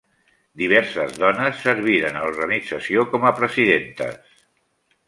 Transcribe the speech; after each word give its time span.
Diverses 0.61 1.13
dones 1.23 1.61
serviren 1.67 2.17
a 2.17 2.25
l'organització 2.25 3.07
com 3.13 3.31
a 3.33 3.37
presidentes. 3.43 4.39